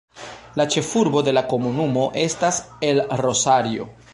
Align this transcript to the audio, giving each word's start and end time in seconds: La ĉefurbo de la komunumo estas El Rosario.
La 0.59 0.65
ĉefurbo 0.75 1.21
de 1.27 1.35
la 1.39 1.43
komunumo 1.51 2.07
estas 2.25 2.61
El 2.89 3.03
Rosario. 3.25 3.91